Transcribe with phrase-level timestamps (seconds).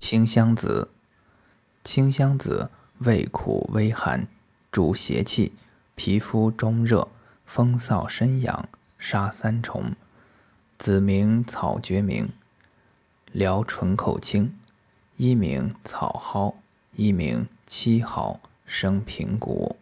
[0.00, 0.88] 清香子，
[1.84, 4.26] 清香子味苦微寒，
[4.72, 5.52] 主邪气，
[5.94, 7.06] 皮肤中热，
[7.44, 8.66] 风燥身痒，
[8.98, 9.94] 杀三虫。
[10.78, 12.30] 子名草决明，
[13.30, 14.58] 疗唇口清。
[15.18, 16.54] 一名草蒿，
[16.96, 19.76] 一名七毫，生平谷。